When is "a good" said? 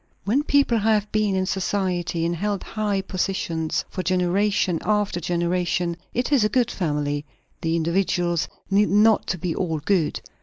6.43-6.71